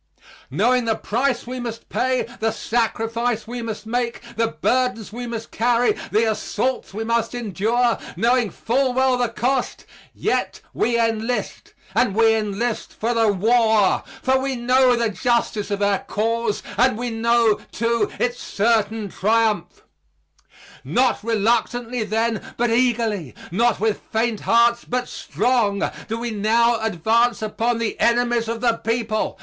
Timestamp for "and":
11.93-12.15, 16.79-16.97